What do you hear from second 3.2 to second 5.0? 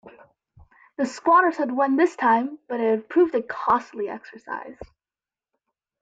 a costly exercise.